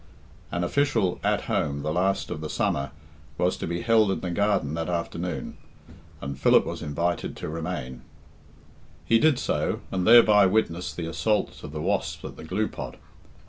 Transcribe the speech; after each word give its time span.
An 0.49 0.63
official 0.63 1.19
"At 1.23 1.41
home," 1.41 1.83
the 1.83 1.93
last 1.93 2.31
of 2.31 2.41
the 2.41 2.49
summer, 2.49 2.89
was 3.37 3.55
to 3.57 3.67
be 3.67 3.81
held 3.83 4.09
in 4.09 4.21
the 4.21 4.31
garden 4.31 4.73
that 4.73 4.89
afternoon, 4.89 5.57
and 6.21 6.39
Philip 6.39 6.65
was 6.65 6.81
invited 6.81 7.37
to 7.37 7.47
remain. 7.47 8.01
He 9.05 9.19
did 9.19 9.37
so, 9.37 9.81
and 9.91 10.07
thereby 10.07 10.47
witnessed 10.47 10.97
the 10.97 11.05
assaults 11.05 11.61
of 11.61 11.71
the 11.71 11.83
wasps 11.83 12.25
at 12.25 12.35
the 12.35 12.43
glue 12.43 12.67
pot. 12.67 12.95